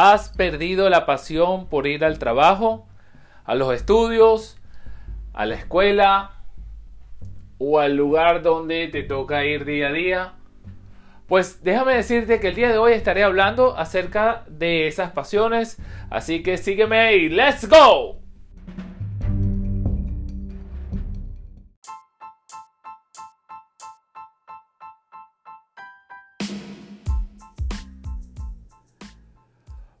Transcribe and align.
¿Has 0.00 0.28
perdido 0.28 0.88
la 0.90 1.06
pasión 1.06 1.66
por 1.66 1.88
ir 1.88 2.04
al 2.04 2.20
trabajo, 2.20 2.86
a 3.44 3.56
los 3.56 3.74
estudios, 3.74 4.56
a 5.34 5.44
la 5.44 5.56
escuela 5.56 6.36
o 7.58 7.80
al 7.80 7.96
lugar 7.96 8.42
donde 8.42 8.86
te 8.86 9.02
toca 9.02 9.44
ir 9.44 9.64
día 9.64 9.88
a 9.88 9.92
día? 9.92 10.32
Pues 11.26 11.64
déjame 11.64 11.94
decirte 11.94 12.38
que 12.38 12.46
el 12.46 12.54
día 12.54 12.68
de 12.68 12.78
hoy 12.78 12.92
estaré 12.92 13.24
hablando 13.24 13.76
acerca 13.76 14.44
de 14.46 14.86
esas 14.86 15.10
pasiones, 15.10 15.78
así 16.10 16.44
que 16.44 16.58
sígueme 16.58 17.16
y 17.16 17.28
¡let's 17.28 17.68
go! 17.68 18.17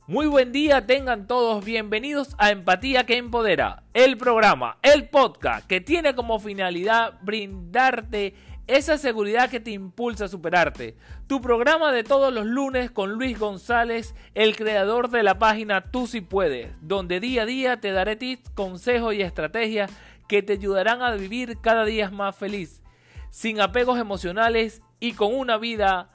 Muy 0.08 0.26
buen 0.26 0.52
día, 0.52 0.86
tengan 0.86 1.26
todos 1.26 1.62
bienvenidos 1.62 2.34
a 2.38 2.50
Empatía 2.50 3.04
que 3.04 3.18
Empodera, 3.18 3.82
el 3.92 4.16
programa, 4.16 4.78
el 4.80 5.10
podcast 5.10 5.66
que 5.66 5.82
tiene 5.82 6.14
como 6.14 6.40
finalidad 6.40 7.18
brindarte 7.20 8.32
esa 8.66 8.96
seguridad 8.96 9.50
que 9.50 9.60
te 9.60 9.72
impulsa 9.72 10.24
a 10.24 10.28
superarte. 10.28 10.96
Tu 11.26 11.42
programa 11.42 11.92
de 11.92 12.04
todos 12.04 12.32
los 12.32 12.46
lunes 12.46 12.90
con 12.90 13.12
Luis 13.12 13.38
González, 13.38 14.14
el 14.34 14.56
creador 14.56 15.10
de 15.10 15.22
la 15.22 15.38
página 15.38 15.82
Tú 15.90 16.06
si 16.06 16.22
puedes, 16.22 16.72
donde 16.80 17.20
día 17.20 17.42
a 17.42 17.44
día 17.44 17.78
te 17.78 17.92
daré 17.92 18.16
tips, 18.16 18.48
consejos 18.54 19.12
y 19.12 19.20
estrategias 19.20 19.90
que 20.26 20.42
te 20.42 20.54
ayudarán 20.54 21.02
a 21.02 21.10
vivir 21.16 21.58
cada 21.60 21.84
día 21.84 22.08
más 22.08 22.34
feliz, 22.34 22.82
sin 23.28 23.60
apegos 23.60 23.98
emocionales 23.98 24.80
y 25.00 25.12
con 25.12 25.34
una 25.34 25.58
vida 25.58 26.08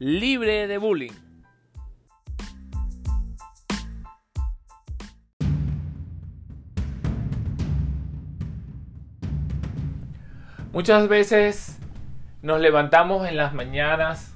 libre 0.00 0.66
de 0.66 0.78
bullying. 0.78 1.25
Muchas 10.76 11.08
veces 11.08 11.78
nos 12.42 12.60
levantamos 12.60 13.26
en 13.26 13.38
las 13.38 13.54
mañanas 13.54 14.34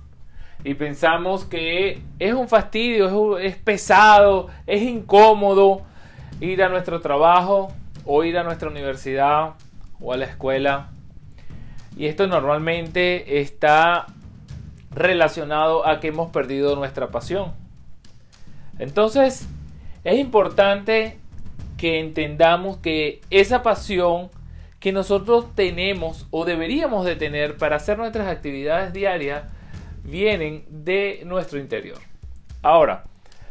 y 0.65 0.73
pensamos 0.73 1.45
que 1.45 2.01
es 2.19 2.33
un 2.33 2.49
fastidio, 2.49 3.37
es, 3.37 3.57
pesado, 3.57 4.49
es 4.67 4.81
incómodo 4.81 5.83
ir 6.41 6.63
a 6.63 6.71
nuestro 6.71 7.03
trabajo 7.03 7.71
o 8.07 8.25
ir 8.25 8.39
a 8.39 8.43
nuestra 8.43 8.71
universidad 8.71 9.51
o 10.01 10.15
a 10.15 10.17
la 10.17 10.25
escuela. 10.25 10.89
Y 11.95 12.07
esto 12.07 12.27
normalmente 12.27 13.43
está 13.43 14.07
relacionado 14.91 15.87
a 15.87 16.01
que 16.01 16.09
hemos 16.09 16.31
perdido 16.31 16.75
nuestra 16.75 17.09
pasión. 17.09 17.53
Entonces, 18.79 19.47
es 20.05 20.19
importante 20.19 21.19
que 21.77 22.01
entendamos 22.01 22.79
que 22.79 23.21
esa 23.29 23.63
pasión 23.63 24.31
que 24.81 24.93
nosotros 24.93 25.55
tenemos 25.55 26.27
o 26.31 26.45
deberíamos 26.45 27.05
de 27.05 27.15
tener 27.15 27.59
para 27.59 27.77
hacer 27.77 27.99
nuestras 27.99 28.29
actividades 28.29 28.93
diarias 28.93 29.45
vienen 30.03 30.65
de 30.71 31.23
nuestro 31.27 31.59
interior. 31.59 31.99
Ahora, 32.63 33.05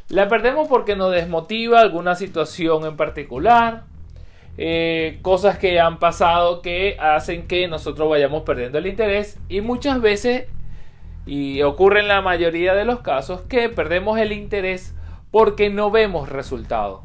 la 0.09 0.27
perdemos 0.27 0.67
porque 0.67 0.95
nos 0.95 1.11
desmotiva 1.11 1.81
alguna 1.81 2.15
situación 2.15 2.83
en 2.85 2.97
particular, 2.97 3.83
eh, 4.57 5.19
cosas 5.21 5.59
que 5.59 5.79
han 5.79 5.99
pasado 5.99 6.61
que 6.63 6.97
hacen 6.99 7.47
que 7.47 7.67
nosotros 7.67 8.09
vayamos 8.09 8.41
perdiendo 8.41 8.79
el 8.79 8.87
interés 8.87 9.39
y 9.47 9.61
muchas 9.61 10.01
veces, 10.01 10.47
y 11.27 11.61
ocurre 11.61 11.99
en 11.99 12.07
la 12.07 12.21
mayoría 12.21 12.73
de 12.73 12.85
los 12.85 13.01
casos, 13.01 13.41
que 13.41 13.69
perdemos 13.69 14.17
el 14.17 14.31
interés 14.31 14.95
porque 15.29 15.69
no 15.69 15.91
vemos 15.91 16.27
resultados. 16.27 17.01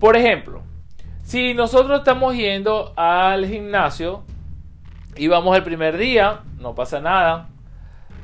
Por 0.00 0.16
ejemplo, 0.16 0.62
si 1.28 1.52
nosotros 1.52 1.98
estamos 1.98 2.34
yendo 2.34 2.94
al 2.96 3.46
gimnasio 3.46 4.22
y 5.14 5.28
vamos 5.28 5.54
el 5.58 5.62
primer 5.62 5.98
día, 5.98 6.40
no 6.58 6.74
pasa 6.74 7.00
nada. 7.00 7.50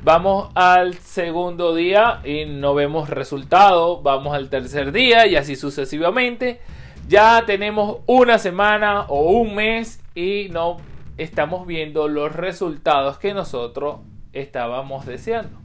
Vamos 0.03 0.49
al 0.55 0.95
segundo 0.95 1.75
día 1.75 2.21
y 2.25 2.45
no 2.45 2.73
vemos 2.73 3.11
resultado. 3.11 4.01
Vamos 4.01 4.33
al 4.33 4.49
tercer 4.49 4.91
día 4.91 5.27
y 5.27 5.35
así 5.35 5.55
sucesivamente. 5.55 6.61
Ya 7.07 7.43
tenemos 7.45 7.97
una 8.07 8.39
semana 8.39 9.01
o 9.01 9.29
un 9.33 9.53
mes 9.53 10.01
y 10.15 10.47
no 10.49 10.77
estamos 11.19 11.67
viendo 11.67 12.07
los 12.07 12.35
resultados 12.35 13.19
que 13.19 13.35
nosotros 13.35 13.97
estábamos 14.33 15.05
deseando. 15.05 15.59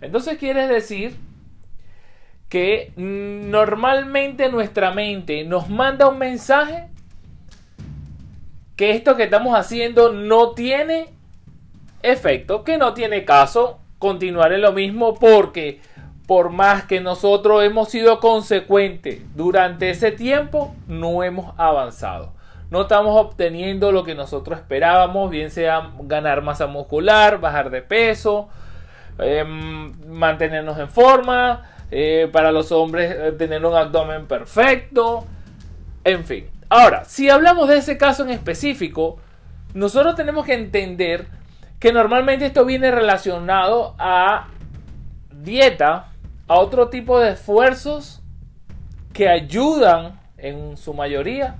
Entonces 0.00 0.38
quiere 0.38 0.66
decir 0.66 1.16
que 2.52 2.92
normalmente 2.96 4.50
nuestra 4.50 4.90
mente 4.90 5.42
nos 5.42 5.70
manda 5.70 6.08
un 6.08 6.18
mensaje 6.18 6.90
que 8.76 8.90
esto 8.90 9.16
que 9.16 9.22
estamos 9.22 9.58
haciendo 9.58 10.12
no 10.12 10.50
tiene 10.50 11.14
efecto, 12.02 12.62
que 12.62 12.76
no 12.76 12.92
tiene 12.92 13.24
caso 13.24 13.78
continuar 13.98 14.52
en 14.52 14.60
lo 14.60 14.72
mismo 14.72 15.14
porque 15.14 15.80
por 16.26 16.50
más 16.50 16.84
que 16.84 17.00
nosotros 17.00 17.64
hemos 17.64 17.88
sido 17.88 18.20
consecuentes 18.20 19.22
durante 19.34 19.88
ese 19.88 20.12
tiempo, 20.12 20.74
no 20.86 21.22
hemos 21.22 21.54
avanzado. 21.56 22.34
No 22.68 22.82
estamos 22.82 23.18
obteniendo 23.18 23.92
lo 23.92 24.04
que 24.04 24.14
nosotros 24.14 24.58
esperábamos, 24.58 25.30
bien 25.30 25.50
sea 25.50 25.90
ganar 26.00 26.42
masa 26.42 26.66
muscular, 26.66 27.40
bajar 27.40 27.70
de 27.70 27.80
peso, 27.80 28.50
em, 29.18 29.94
mantenernos 30.06 30.78
en 30.78 30.90
forma, 30.90 31.71
eh, 31.94 32.26
para 32.32 32.52
los 32.52 32.72
hombres 32.72 33.14
eh, 33.14 33.32
tener 33.32 33.62
un 33.66 33.74
abdomen 33.74 34.26
perfecto, 34.26 35.26
en 36.04 36.24
fin. 36.24 36.46
Ahora, 36.70 37.04
si 37.04 37.28
hablamos 37.28 37.68
de 37.68 37.76
ese 37.76 37.98
caso 37.98 38.22
en 38.22 38.30
específico, 38.30 39.18
nosotros 39.74 40.14
tenemos 40.14 40.46
que 40.46 40.54
entender 40.54 41.26
que 41.78 41.92
normalmente 41.92 42.46
esto 42.46 42.64
viene 42.64 42.90
relacionado 42.90 43.94
a 43.98 44.48
dieta, 45.30 46.08
a 46.48 46.58
otro 46.58 46.88
tipo 46.88 47.20
de 47.20 47.32
esfuerzos 47.32 48.22
que 49.12 49.28
ayudan 49.28 50.18
en 50.38 50.78
su 50.78 50.94
mayoría 50.94 51.56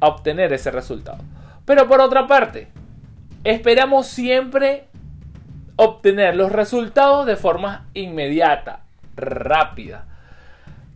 a 0.00 0.08
obtener 0.08 0.54
ese 0.54 0.70
resultado. 0.70 1.18
Pero 1.66 1.86
por 1.86 2.00
otra 2.00 2.26
parte, 2.26 2.68
esperamos 3.44 4.06
siempre 4.06 4.88
obtener 5.76 6.34
los 6.34 6.50
resultados 6.50 7.26
de 7.26 7.36
forma 7.36 7.88
inmediata, 7.92 8.83
rápida. 9.16 10.06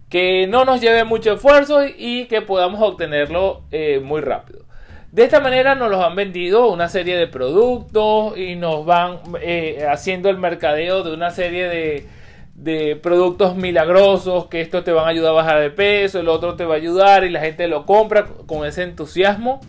Que 0.08 0.46
no 0.46 0.64
nos 0.64 0.80
lleve 0.80 1.04
mucho 1.04 1.34
esfuerzo 1.34 1.80
y 1.86 2.26
que 2.26 2.40
podamos 2.40 2.80
obtenerlo 2.80 3.62
eh, 3.70 4.00
muy 4.02 4.20
rápido. 4.20 4.64
De 5.12 5.24
esta 5.24 5.40
manera 5.40 5.74
nos 5.74 5.90
los 5.90 6.04
han 6.04 6.14
vendido 6.14 6.68
una 6.70 6.88
serie 6.88 7.16
de 7.16 7.26
productos 7.26 8.36
y 8.36 8.56
nos 8.56 8.84
van 8.84 9.20
eh, 9.40 9.86
haciendo 9.90 10.28
el 10.28 10.36
mercadeo 10.36 11.02
de 11.02 11.14
una 11.14 11.30
serie 11.30 11.68
de, 11.68 12.06
de, 12.54 12.94
productos 12.96 13.56
milagrosos 13.56 14.46
que 14.46 14.60
esto 14.60 14.84
te 14.84 14.92
van 14.92 15.06
a 15.06 15.08
ayudar 15.08 15.30
a 15.30 15.34
bajar 15.34 15.60
de 15.60 15.70
peso, 15.70 16.20
el 16.20 16.28
otro 16.28 16.56
te 16.56 16.66
va 16.66 16.74
a 16.74 16.76
ayudar 16.76 17.24
y 17.24 17.30
la 17.30 17.40
gente 17.40 17.68
lo 17.68 17.86
compra 17.86 18.26
con 18.46 18.66
ese 18.66 18.82
entusiasmo, 18.82 19.60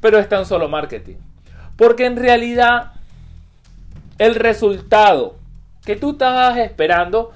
pero 0.00 0.18
es 0.18 0.28
tan 0.28 0.44
solo 0.44 0.68
marketing. 0.68 1.16
Porque 1.76 2.06
en 2.06 2.16
realidad 2.16 2.94
el 4.18 4.34
resultado 4.34 5.36
que 5.84 5.94
tú 5.94 6.12
estabas 6.12 6.58
esperando 6.58 7.32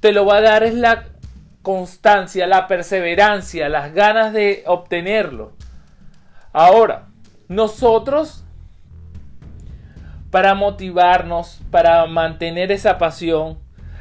te 0.00 0.12
lo 0.12 0.24
va 0.24 0.36
a 0.36 0.40
dar 0.40 0.62
es 0.62 0.74
la 0.74 1.06
constancia, 1.62 2.46
la 2.46 2.66
perseverancia, 2.66 3.68
las 3.68 3.92
ganas 3.92 4.32
de 4.32 4.62
obtenerlo. 4.66 5.52
Ahora, 6.52 7.08
nosotros, 7.48 8.44
para 10.30 10.54
motivarnos, 10.54 11.60
para 11.70 12.06
mantener 12.06 12.72
esa 12.72 12.98
pasión, 12.98 13.58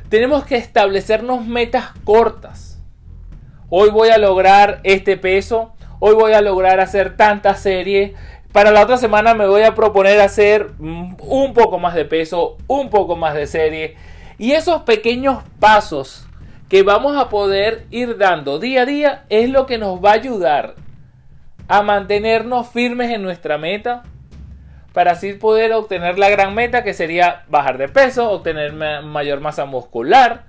tenemos 0.09 0.45
que 0.45 0.55
establecernos 0.55 1.45
metas 1.45 1.89
cortas. 2.03 2.81
Hoy 3.69 3.89
voy 3.89 4.09
a 4.09 4.17
lograr 4.17 4.79
este 4.83 5.17
peso, 5.17 5.73
hoy 5.99 6.13
voy 6.13 6.33
a 6.33 6.41
lograr 6.41 6.79
hacer 6.79 7.17
tantas 7.17 7.59
series, 7.59 8.13
para 8.53 8.71
la 8.71 8.83
otra 8.83 8.97
semana 8.97 9.33
me 9.33 9.47
voy 9.47 9.63
a 9.63 9.75
proponer 9.75 10.21
hacer 10.21 10.71
un 10.79 11.53
poco 11.53 11.79
más 11.79 11.93
de 11.95 12.05
peso, 12.05 12.57
un 12.67 12.89
poco 12.89 13.15
más 13.17 13.33
de 13.33 13.45
serie 13.45 13.97
y 14.37 14.51
esos 14.51 14.83
pequeños 14.83 15.43
pasos 15.59 16.27
que 16.69 16.83
vamos 16.83 17.17
a 17.17 17.29
poder 17.29 17.85
ir 17.91 18.17
dando 18.17 18.59
día 18.59 18.81
a 18.81 18.85
día 18.85 19.25
es 19.29 19.49
lo 19.49 19.65
que 19.65 19.77
nos 19.77 20.03
va 20.03 20.11
a 20.11 20.15
ayudar 20.15 20.75
a 21.67 21.81
mantenernos 21.81 22.67
firmes 22.69 23.11
en 23.11 23.21
nuestra 23.21 23.57
meta 23.57 24.03
para 24.93 25.11
así 25.11 25.33
poder 25.33 25.73
obtener 25.73 26.17
la 26.17 26.29
gran 26.29 26.55
meta 26.55 26.83
que 26.83 26.93
sería 26.93 27.43
bajar 27.49 27.77
de 27.77 27.87
peso, 27.87 28.31
obtener 28.31 28.73
mayor 28.73 29.39
masa 29.41 29.65
muscular 29.65 30.45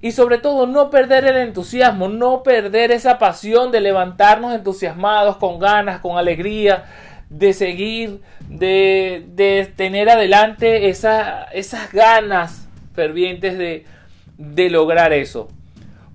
y 0.00 0.12
sobre 0.12 0.38
todo 0.38 0.66
no 0.66 0.90
perder 0.90 1.24
el 1.24 1.36
entusiasmo, 1.36 2.08
no 2.08 2.42
perder 2.42 2.92
esa 2.92 3.18
pasión 3.18 3.72
de 3.72 3.80
levantarnos 3.80 4.54
entusiasmados, 4.54 5.38
con 5.38 5.58
ganas, 5.58 6.00
con 6.00 6.18
alegría, 6.18 6.84
de 7.30 7.52
seguir, 7.52 8.20
de, 8.48 9.72
tener 9.76 10.08
adelante 10.08 10.88
esas 10.88 11.92
ganas 11.92 12.67
de, 12.98 14.70
lograr 14.70 15.12
eso. 15.12 15.48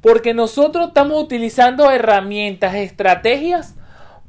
Porque 0.02 0.34
nosotros 0.34 0.90
estamos 0.90 1.22
utilizando 1.22 1.90
herramientas, 1.90 2.76
estrategias 2.76 3.76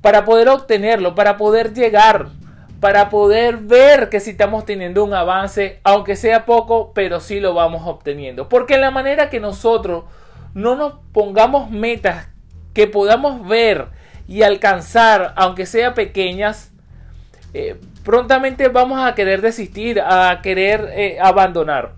para 0.00 0.24
poder 0.24 0.48
obtenerlo, 0.48 1.14
para 1.14 1.36
poder 1.36 1.74
llegar, 1.74 2.28
para 2.80 3.10
poder 3.10 3.56
ver 3.56 4.08
que 4.08 4.20
si 4.20 4.30
estamos 4.30 4.64
teniendo 4.64 5.02
un 5.02 5.14
avance, 5.14 5.80
aunque 5.82 6.16
sea 6.16 6.44
poco, 6.44 6.92
pero 6.94 7.20
sí 7.20 7.40
lo 7.40 7.54
vamos 7.54 7.82
obteniendo. 7.86 8.48
Porque 8.48 8.78
la 8.78 8.90
manera 8.90 9.30
que 9.30 9.40
nosotros 9.40 10.04
no 10.54 10.76
nos 10.76 10.94
pongamos 11.12 11.70
metas 11.70 12.28
que 12.72 12.86
podamos 12.86 13.46
ver 13.48 13.88
y 14.28 14.42
alcanzar, 14.42 15.32
aunque 15.36 15.66
sea 15.66 15.94
pequeñas, 15.94 16.72
eh, 17.52 17.80
prontamente 18.04 18.68
vamos 18.68 19.00
a 19.00 19.14
querer 19.14 19.40
desistir, 19.40 20.00
a 20.00 20.40
querer 20.42 20.90
eh, 20.92 21.18
abandonar. 21.20 21.92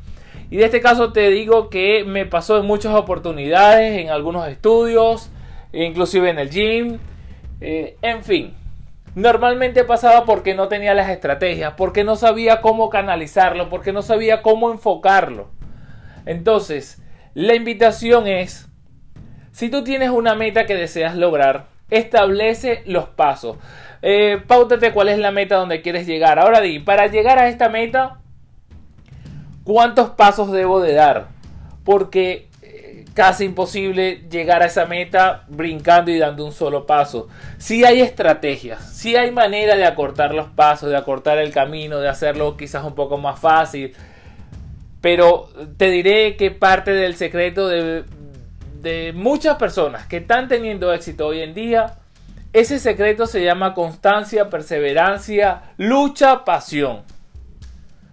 Y 0.51 0.57
de 0.57 0.67
este 0.67 0.81
caso 0.81 1.13
te 1.13 1.31
digo 1.31 1.71
que 1.71 2.05
me 2.05 2.27
pasó 2.27 2.59
en 2.59 2.67
muchas 2.67 2.95
oportunidades, 2.95 4.01
en 4.01 4.11
algunos 4.11 4.49
estudios, 4.49 5.31
inclusive 5.73 6.31
en 6.31 6.39
el 6.39 6.51
gym, 6.51 6.99
eh, 7.61 7.97
en 8.03 8.23
fin. 8.23 8.55
Normalmente 9.15 9.83
pasaba 9.85 10.25
porque 10.25 10.55
no 10.55 10.69
tenía 10.69 10.95
las 10.95 11.09
estrategias, 11.09 11.75
porque 11.77 12.05
no 12.05 12.17
sabía 12.17 12.61
cómo 12.61 12.91
canalizarlo, 12.91 13.71
porque 13.71 13.93
no 13.93 14.03
sabía 14.03 14.43
cómo 14.43 14.71
enfocarlo. 14.71 15.49
Entonces, 16.27 17.03
la 17.35 17.55
invitación 17.55 18.27
es, 18.27 18.69
si 19.53 19.71
tú 19.71 19.83
tienes 19.85 20.11
una 20.11 20.35
meta 20.35 20.67
que 20.67 20.75
deseas 20.75 21.17
lograr, 21.17 21.69
establece 21.91 22.83
los 22.87 23.09
pasos. 23.09 23.57
Eh, 24.03 24.43
pautate 24.47 24.93
cuál 24.93 25.09
es 25.09 25.19
la 25.19 25.31
meta 25.31 25.57
donde 25.57 25.83
quieres 25.83 26.07
llegar. 26.07 26.39
Ahora 26.39 26.61
di, 26.61 26.79
para 26.79 27.07
llegar 27.07 27.39
a 27.39 27.49
esta 27.49 27.69
meta, 27.69 28.21
¿cuántos 29.67 30.09
pasos 30.09 30.51
debo 30.51 30.81
de 30.81 30.95
dar? 30.95 31.27
Porque 31.85 32.49
eh, 32.63 33.05
casi 33.13 33.45
imposible 33.45 34.25
llegar 34.31 34.63
a 34.63 34.67
esa 34.67 34.87
meta 34.87 35.45
brincando 35.49 36.11
y 36.11 36.19
dando 36.19 36.47
un 36.47 36.53
solo 36.53 36.87
paso. 36.87 37.29
Si 37.59 37.85
hay 37.85 38.01
estrategias, 38.01 38.97
si 38.97 39.15
hay 39.15 39.31
manera 39.31 39.77
de 39.77 39.85
acortar 39.85 40.33
los 40.33 40.49
pasos, 40.49 40.89
de 40.89 40.97
acortar 40.97 41.37
el 41.37 41.53
camino, 41.53 41.99
de 41.99 42.09
hacerlo 42.09 42.57
quizás 42.57 42.83
un 42.83 42.95
poco 42.95 43.19
más 43.19 43.39
fácil. 43.39 43.95
Pero 45.03 45.51
te 45.77 45.91
diré 45.91 46.37
que 46.37 46.51
parte 46.51 46.93
del 46.93 47.17
secreto 47.17 47.69
de 47.69 48.05
muchas 49.15 49.57
personas 49.57 50.07
que 50.07 50.19
están 50.19 50.49
teniendo 50.49 50.95
éxito 50.95 51.27
hoy 51.27 51.41
en 51.43 51.53
día 51.53 51.99
ese 52.57 52.79
secreto 52.79 53.27
se 53.27 53.45
llama 53.45 53.75
constancia, 53.75 54.49
perseverancia, 54.49 55.75
lucha, 55.77 56.43
pasión. 56.47 57.03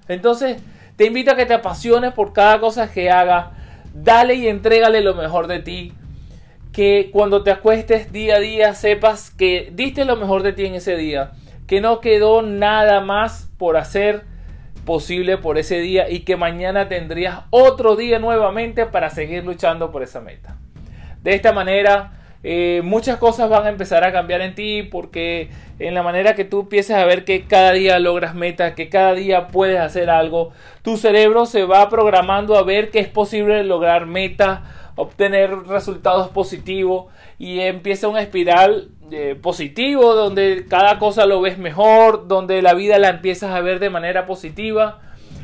Entonces, 0.10 0.62
te 0.95 1.06
invito 1.06 1.31
a 1.31 1.36
que 1.36 1.45
te 1.45 1.54
apasiones 1.54 2.13
por 2.13 2.34
cada 2.34 2.60
cosa 2.60 2.92
que 2.92 3.10
hagas. 3.10 3.48
Dale 3.94 4.36
y 4.36 4.48
entrégale 4.48 5.01
lo 5.01 5.16
mejor 5.16 5.48
de 5.48 5.60
ti. 5.60 5.94
Que 6.72 7.10
cuando 7.12 7.44
te 7.44 7.51
acuestes 7.51 8.12
día 8.12 8.36
a 8.36 8.40
día 8.40 8.74
sepas 8.74 9.30
que 9.30 9.72
diste 9.74 10.06
lo 10.06 10.16
mejor 10.16 10.44
de 10.44 10.54
ti 10.54 10.66
en 10.66 10.75
ese 10.75 10.95
día. 10.95 11.31
Que 11.68 11.81
no 11.81 12.00
quedó 12.00 12.42
nada 12.42 13.01
más 13.01 13.50
por 13.57 13.78
hacer 13.78 14.24
posible 14.86 15.38
por 15.38 15.57
ese 15.57 15.80
día 15.80 16.10
y 16.10 16.19
que 16.22 16.36
mañana 16.36 16.90
tendrías 16.90 17.42
otro 17.50 17.96
día 17.96 18.19
nuevamente 18.19 18.86
para 18.86 19.10
seguir 19.10 19.44
luchando 19.44 19.92
por 19.92 20.04
esa 20.04 20.19
meta. 20.19 20.57
De 21.22 21.34
esta 21.34 21.54
manera 21.54 22.23
eh, 22.45 22.81
muchas 22.84 23.18
cosas 23.18 23.50
van 23.50 23.66
a 23.66 23.69
empezar 23.69 24.04
a 24.04 24.12
cambiar 24.12 24.42
en 24.42 24.54
ti 24.54 24.84
porque 24.84 25.50
en 25.80 25.94
la 25.94 26.04
manera 26.04 26.36
que 26.36 26.44
tú 26.44 26.62
empieces 26.62 26.95
a 26.98 27.06
ver 27.06 27.24
que 27.24 27.44
cada 27.44 27.72
día 27.72 28.00
logras 28.00 28.36
metas, 28.36 28.74
que 28.74 28.90
cada 28.90 29.13
día 29.13 29.48
puedes 29.48 29.80
hacer 29.80 30.10
algo, 30.10 30.51
tu 30.81 30.98
cerebro 30.98 31.45
se 31.45 31.63
va 31.63 31.90
programando 31.90 32.57
a 32.57 32.63
ver 32.63 32.92
que 32.92 33.00
es 33.00 33.07
posible 33.07 33.63
lograr 33.63 34.07
metas, 34.07 34.60
obtener 34.95 35.57
resultados 35.68 36.30
positivos 36.30 37.06
y 37.40 37.62
empieza 37.62 38.10
una 38.10 38.22
espiral 38.22 38.89
eh, 39.10 39.38
positivo 39.42 40.13
donde 40.13 40.66
cada 40.69 41.00
cosa 41.00 41.25
lo 41.25 41.39
ves 41.39 41.57
mejor, 41.57 42.28
donde 42.28 42.62
la 42.62 42.74
vida 42.74 43.00
la 43.00 43.10
empiezas 43.10 43.51
a 43.56 43.62
ver 43.62 43.80
de 43.80 43.89
manera 43.89 44.25
positiva. 44.25 45.00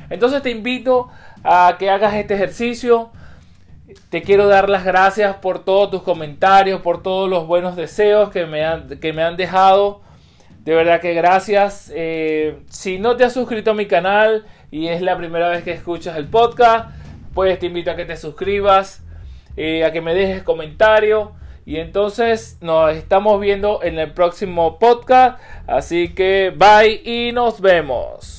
Entonces 0.10 0.42
te 0.42 0.50
invito 0.50 1.08
a 1.46 1.78
que 1.80 1.90
hagas 1.90 2.14
este 2.16 2.34
ejercicio 2.34 3.12
te 4.10 4.22
quiero 4.22 4.48
dar 4.48 4.70
las 4.70 4.84
gracias 4.84 5.38
por 5.38 5.64
todos 5.64 5.92
tus 5.92 6.04
comentarios, 6.04 6.82
por 6.82 7.02
todos 7.02 7.30
los 7.30 7.48
buenos 7.48 7.76
deseos 7.76 8.30
que 8.30 8.46
me 8.46 8.66
han, 8.66 9.00
que 9.00 9.14
me 9.14 9.24
han 9.24 9.38
dejado. 9.38 10.02
De 10.64 10.76
verdad 10.76 11.02
que 11.02 11.14
gracias. 11.14 11.92
Eh, 11.96 12.60
si 12.70 13.00
no 13.00 13.16
te 13.16 13.24
has 13.24 13.34
suscrito 13.34 13.72
a 13.72 13.74
mi 13.74 13.88
canal 13.88 14.46
y 14.72 14.88
es 14.88 15.02
la 15.02 15.18
primera 15.18 15.50
vez 15.50 15.64
que 15.64 15.72
escuchas 15.72 16.18
el 16.18 16.28
podcast, 16.28 16.90
pues 17.34 17.58
te 17.60 17.68
invito 17.68 17.92
a 17.92 17.96
que 17.96 18.06
te 18.06 18.18
suscribas, 18.18 19.04
eh, 19.58 19.84
a 19.84 19.92
que 19.92 20.02
me 20.02 20.14
dejes 20.14 20.44
comentario. 20.44 21.34
Y 21.66 21.78
entonces 21.78 22.58
nos 22.62 22.96
estamos 22.96 23.40
viendo 23.40 23.82
en 23.84 24.00
el 24.00 24.12
próximo 24.14 24.80
podcast. 24.80 25.40
Así 25.68 26.14
que 26.14 26.54
bye 26.56 27.02
y 27.04 27.32
nos 27.32 27.62
vemos. 27.62 28.39